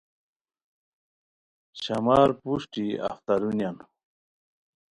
[1.81, 3.77] شامار پوشٹی اف ترونییان